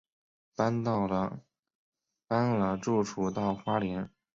[0.55, 1.39] 搬了
[2.75, 4.09] 住处到花莲